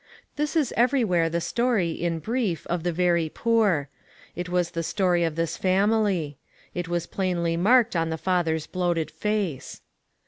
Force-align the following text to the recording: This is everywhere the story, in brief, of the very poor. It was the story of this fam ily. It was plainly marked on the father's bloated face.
This 0.35 0.55
is 0.55 0.73
everywhere 0.75 1.29
the 1.29 1.39
story, 1.39 1.91
in 1.91 2.17
brief, 2.17 2.65
of 2.65 2.81
the 2.81 2.91
very 2.91 3.29
poor. 3.29 3.87
It 4.35 4.49
was 4.49 4.71
the 4.71 4.81
story 4.81 5.23
of 5.23 5.35
this 5.35 5.57
fam 5.57 5.91
ily. 5.91 6.39
It 6.73 6.87
was 6.87 7.05
plainly 7.05 7.55
marked 7.55 7.95
on 7.95 8.09
the 8.09 8.17
father's 8.17 8.65
bloated 8.65 9.11
face. 9.11 9.81